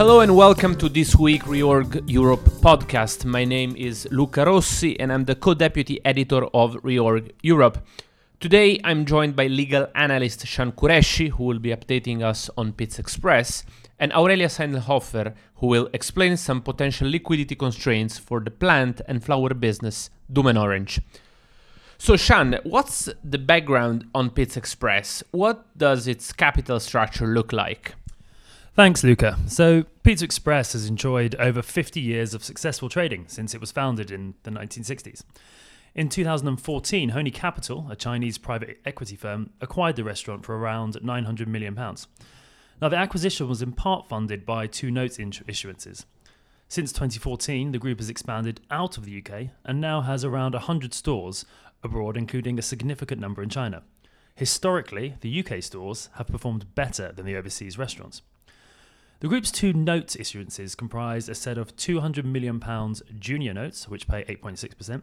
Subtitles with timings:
[0.00, 3.26] Hello and welcome to this week Reorg Europe podcast.
[3.26, 7.86] My name is Luca Rossi and I'm the co-deputy editor of Reorg Europe.
[8.40, 13.02] Today I'm joined by legal analyst Shan Kureshi, who will be updating us on Pizza
[13.02, 13.62] Express,
[13.98, 19.52] and Aurelia Seindelhofer, who will explain some potential liquidity constraints for the plant and flower
[19.52, 21.02] business Dümmen Orange.
[21.98, 25.22] So, Shan, what's the background on Pizza Express?
[25.32, 27.96] What does its capital structure look like?
[28.80, 29.38] Thanks, Luca.
[29.46, 34.10] So, Pizza Express has enjoyed over 50 years of successful trading since it was founded
[34.10, 35.22] in the 1960s.
[35.94, 41.46] In 2014, Hony Capital, a Chinese private equity firm, acquired the restaurant for around £900
[41.46, 41.74] million.
[41.74, 46.06] Now, the acquisition was in part funded by two notes issuances.
[46.68, 50.94] Since 2014, the group has expanded out of the UK and now has around 100
[50.94, 51.44] stores
[51.84, 53.82] abroad, including a significant number in China.
[54.36, 58.22] Historically, the UK stores have performed better than the overseas restaurants.
[59.20, 62.58] The group's two notes issuances comprise a set of £200 million
[63.18, 65.02] junior notes, which pay 8.6%,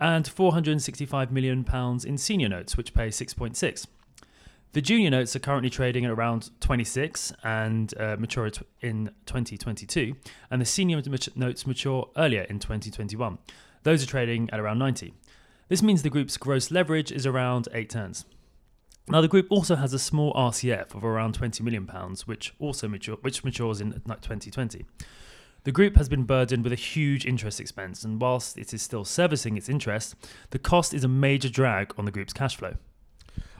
[0.00, 1.64] and £465 million
[2.04, 3.86] in senior notes, which pay 6.6%.
[4.72, 10.16] The junior notes are currently trading at around 26 and uh, mature in 2022,
[10.50, 11.00] and the senior
[11.36, 13.38] notes mature earlier in 2021.
[13.84, 15.14] Those are trading at around 90.
[15.68, 18.24] This means the group's gross leverage is around 8 turns.
[19.08, 22.88] Now, the group also has a small RCF of around 20 million pounds, which also
[22.88, 24.84] mature, which matures in 2020.
[25.62, 29.04] The group has been burdened with a huge interest expense, and whilst it is still
[29.04, 30.16] servicing its interest,
[30.50, 32.74] the cost is a major drag on the group's cash flow.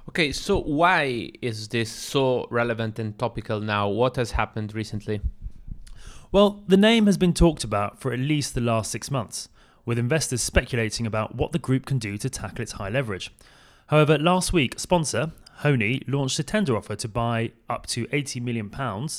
[0.08, 3.88] Okay, so why is this so relevant and topical now?
[3.88, 5.20] What has happened recently?
[6.32, 9.48] Well, the name has been talked about for at least the last six months,
[9.84, 13.32] with investors speculating about what the group can do to tackle its high leverage.
[13.88, 18.70] However, last week, sponsor Hony launched a tender offer to buy up to £80 million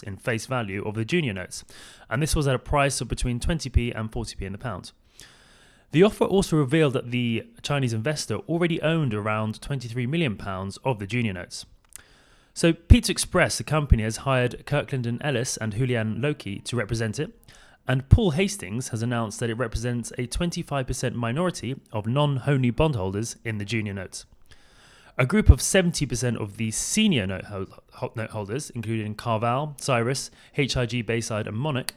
[0.04, 1.64] in face value of the junior notes,
[2.10, 4.92] and this was at a price of between 20p and 40p in the pound.
[5.92, 10.38] The offer also revealed that the Chinese investor already owned around £23 million
[10.84, 11.66] of the junior notes.
[12.54, 17.20] So, Pizza Express, the company, has hired Kirkland and Ellis and Houlihan Lokey to represent
[17.20, 17.32] it,
[17.88, 23.38] and Paul Hastings has announced that it represents a 25% minority of non Hony bondholders
[23.46, 24.26] in the junior notes.
[25.20, 27.46] A group of 70% of the senior note,
[28.16, 31.96] note holders, including Carval, Cyrus, HIG Bayside, and Monarch,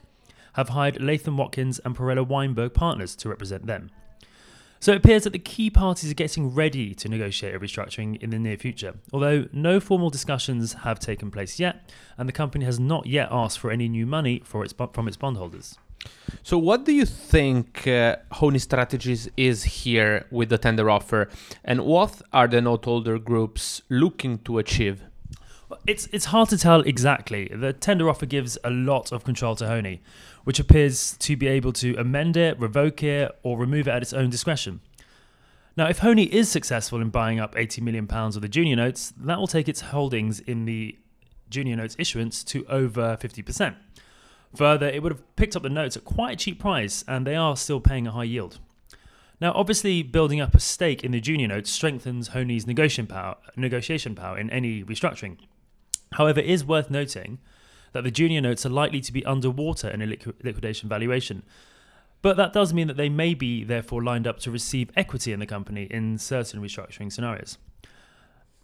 [0.54, 3.90] have hired Latham Watkins and Perella Weinberg partners to represent them.
[4.80, 8.30] So it appears that the key parties are getting ready to negotiate a restructuring in
[8.30, 12.80] the near future, although no formal discussions have taken place yet, and the company has
[12.80, 15.76] not yet asked for any new money its, from its bondholders.
[16.42, 21.28] So, what do you think uh, Hony Strategies is here with the tender offer,
[21.64, 25.02] and what are the noteholder groups looking to achieve?
[25.86, 27.48] It's it's hard to tell exactly.
[27.54, 30.00] The tender offer gives a lot of control to Hony,
[30.44, 34.12] which appears to be able to amend it, revoke it, or remove it at its
[34.12, 34.80] own discretion.
[35.76, 39.12] Now, if Hony is successful in buying up 80 million pounds of the junior notes,
[39.16, 40.98] that will take its holdings in the
[41.48, 43.74] junior notes issuance to over 50%.
[44.56, 47.36] Further, it would have picked up the notes at quite a cheap price, and they
[47.36, 48.58] are still paying a high yield.
[49.40, 54.14] Now, obviously, building up a stake in the junior notes strengthens Hony's negotiation power, negotiation
[54.14, 55.38] power in any restructuring.
[56.12, 57.38] However, it is worth noting
[57.92, 61.42] that the junior notes are likely to be underwater in a liquidation valuation.
[62.22, 65.40] But that does mean that they may be, therefore, lined up to receive equity in
[65.40, 67.56] the company in certain restructuring scenarios.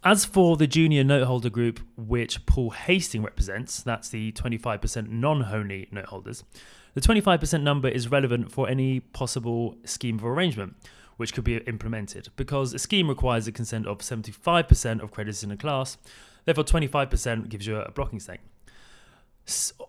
[0.06, 5.88] As for the junior noteholder group, which Paul Hastings represents, that's the 25% non Hony
[5.92, 6.44] noteholders,
[6.94, 10.76] the 25% number is relevant for any possible scheme of arrangement
[11.16, 15.50] which could be implemented because a scheme requires the consent of 75% of creditors in
[15.50, 15.98] a class,
[16.44, 18.42] therefore, 25% gives you a blocking stake.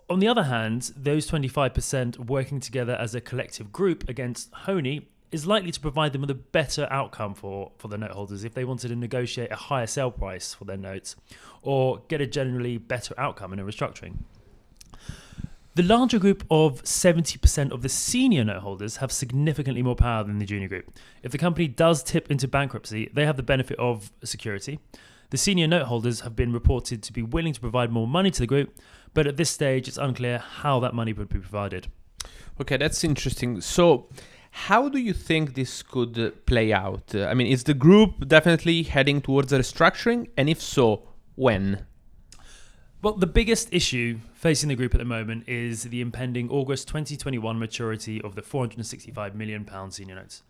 [0.09, 5.45] On the other hand, those 25% working together as a collective group against Hony is
[5.45, 8.63] likely to provide them with a better outcome for, for the note holders if they
[8.63, 11.15] wanted to negotiate a higher sale price for their notes
[11.61, 14.17] or get a generally better outcome in a restructuring.
[15.75, 20.39] The larger group of 70% of the senior note holders have significantly more power than
[20.39, 20.91] the junior group.
[21.21, 24.79] If the company does tip into bankruptcy, they have the benefit of security.
[25.29, 28.39] The senior note holders have been reported to be willing to provide more money to
[28.39, 28.75] the group,
[29.13, 31.91] but at this stage, it's unclear how that money would be provided.
[32.59, 33.61] Okay, that's interesting.
[33.61, 34.07] So,
[34.65, 37.13] how do you think this could play out?
[37.13, 40.29] I mean, is the group definitely heading towards a restructuring?
[40.35, 41.85] And if so, when?
[43.03, 47.59] Well, the biggest issue facing the group at the moment is the impending August 2021
[47.59, 50.41] maturity of the 465 million pound senior notes.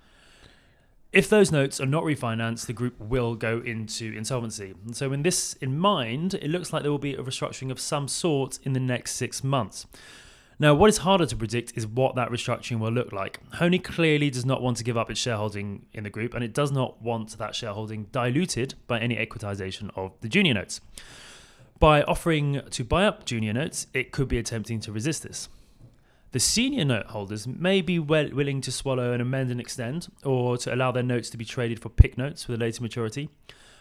[1.11, 4.73] If those notes are not refinanced, the group will go into insolvency.
[4.85, 7.79] And so, in this in mind, it looks like there will be a restructuring of
[7.79, 9.85] some sort in the next six months.
[10.59, 13.39] Now, what is harder to predict is what that restructuring will look like.
[13.53, 16.53] Hony clearly does not want to give up its shareholding in the group, and it
[16.53, 20.81] does not want that shareholding diluted by any equitization of the junior notes.
[21.79, 25.47] By offering to buy up junior notes, it could be attempting to resist this.
[26.31, 30.57] The senior note holders may be well willing to swallow and amend and extend, or
[30.57, 33.29] to allow their notes to be traded for PIK notes with a later maturity.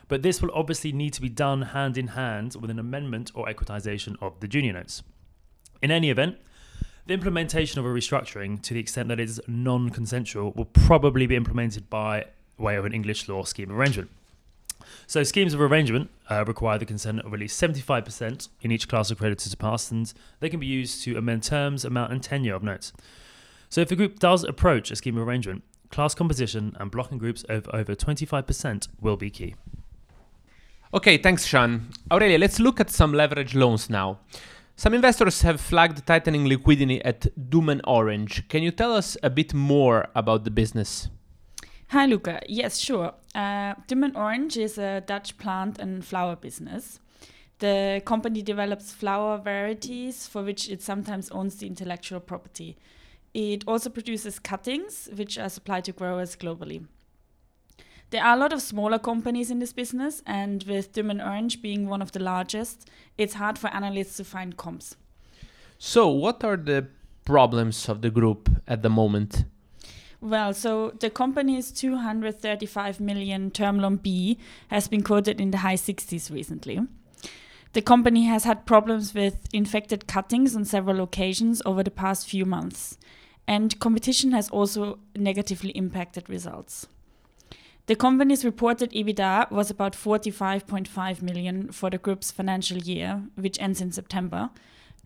[0.08, 3.48] But this will obviously need to be done hand in hand with an amendment or
[3.48, 5.02] equitization of the junior notes.
[5.82, 6.36] In any event,
[7.06, 11.26] the implementation of a restructuring, to the extent that it is non consensual, will probably
[11.26, 12.26] be implemented by
[12.58, 14.10] way of an English law scheme arrangement.
[15.06, 19.10] So, schemes of arrangement uh, require the consent of at least 75% in each class
[19.10, 22.54] of creditors to pass, and they can be used to amend terms, amount, and tenure
[22.54, 22.92] of notes.
[23.68, 27.44] So, if a group does approach a scheme of arrangement, class composition and blocking groups
[27.48, 29.54] of over 25% will be key.
[30.94, 31.90] Okay, thanks, Sean.
[32.10, 34.18] Aurelia, let's look at some leverage loans now.
[34.78, 38.46] Some investors have flagged tightening liquidity at Dümmen Orange.
[38.48, 41.08] Can you tell us a bit more about the business?
[41.88, 42.40] Hi, Luca.
[42.46, 43.14] Yes, sure.
[43.34, 47.00] Uh, Dümmen Orange is a Dutch plant and flower business.
[47.58, 52.76] The company develops flower varieties for which it sometimes owns the intellectual property.
[53.32, 56.84] It also produces cuttings, which are supplied to growers globally.
[58.10, 61.88] There are a lot of smaller companies in this business, and with Dümmen Orange being
[61.88, 62.88] one of the largest,
[63.18, 64.94] it's hard for analysts to find comps.
[65.78, 66.86] So, what are the
[67.24, 69.44] problems of the group at the moment?
[70.20, 74.38] Well, so the company's 235 million term loan B
[74.68, 76.80] has been quoted in the high 60s recently.
[77.72, 82.44] The company has had problems with infected cuttings on several occasions over the past few
[82.44, 82.96] months,
[83.46, 86.86] and competition has also negatively impacted results.
[87.86, 93.80] The company's reported EBITDA was about 45.5 million for the group's financial year, which ends
[93.80, 94.50] in September,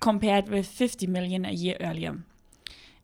[0.00, 2.18] compared with 50 million a year earlier.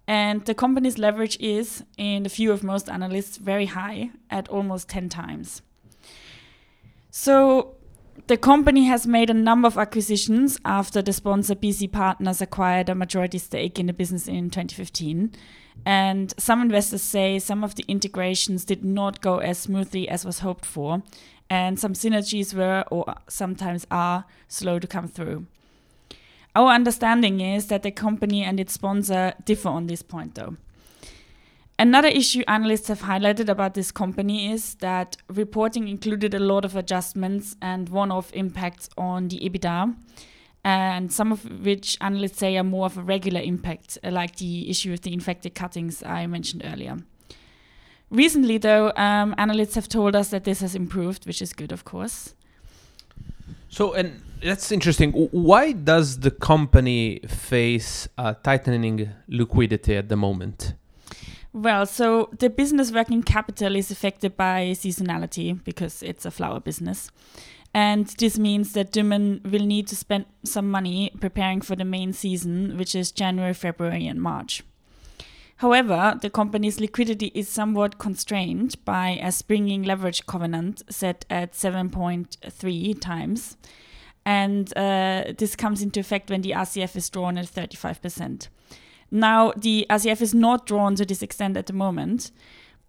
[0.09, 4.89] And the company's leverage is, in the view of most analysts, very high at almost
[4.89, 5.61] 10 times.
[7.11, 7.75] So
[8.29, 12.95] the company has made a number of acquisitions after the sponsor BC Partners acquired a
[12.95, 15.33] majority stake in the business in 2015.
[15.85, 20.41] And some investors say some of the integrations did not go as smoothly as was
[20.41, 21.03] hoped for,
[21.49, 25.47] and some synergies were or sometimes are slow to come through.
[26.57, 30.57] Our understanding is that the company and its sponsor differ on this point, though.
[31.79, 36.75] Another issue analysts have highlighted about this company is that reporting included a lot of
[36.75, 39.95] adjustments and one off impacts on the EBITDA,
[40.67, 44.69] and some of which analysts say are more of a regular impact, uh, like the
[44.69, 46.97] issue with the infected cuttings I mentioned earlier.
[48.11, 51.85] Recently, though, um, analysts have told us that this has improved, which is good, of
[51.85, 52.35] course.
[53.69, 55.13] So, and that's interesting.
[55.13, 60.75] Why does the company face a tightening liquidity at the moment?
[61.53, 67.11] Well, so the business working capital is affected by seasonality because it's a flower business.
[67.77, 72.15] And this means that Dümmen will need to spend some money preparing for the main
[72.15, 74.63] season, which is January, February, and March.
[75.57, 82.99] However, the company's liquidity is somewhat constrained by a springing leverage covenant set at 7.3
[82.99, 83.59] times.
[84.25, 88.49] And uh, this comes into effect when the RCF is drawn at 35%.
[89.11, 92.31] Now, the RCF is not drawn to this extent at the moment.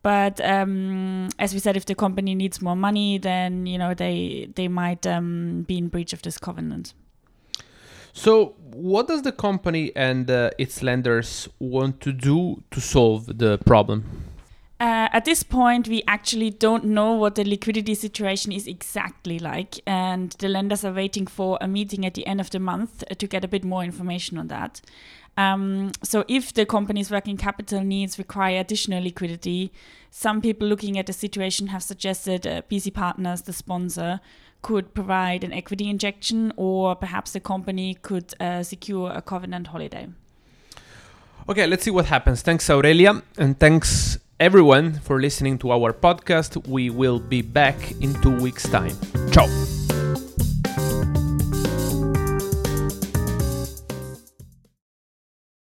[0.07, 4.47] But um, as we said, if the company needs more money, then you know they
[4.55, 6.93] they might um, be in breach of this covenant.
[8.13, 13.57] So, what does the company and uh, its lenders want to do to solve the
[13.65, 14.05] problem?
[14.79, 19.79] Uh, at this point, we actually don't know what the liquidity situation is exactly like,
[19.87, 23.27] and the lenders are waiting for a meeting at the end of the month to
[23.27, 24.81] get a bit more information on that.
[25.35, 29.71] Um, so, if the company's working capital needs require additional liquidity,
[30.11, 34.19] some people looking at the situation have suggested uh, BC Partners, the sponsor,
[34.61, 40.07] could provide an equity injection, or perhaps the company could uh, secure a covenant holiday.
[41.49, 42.43] Okay, let's see what happens.
[42.43, 46.67] Thanks, Aurelia, and thanks everyone for listening to our podcast.
[46.67, 48.95] We will be back in two weeks' time.
[49.31, 49.76] Ciao.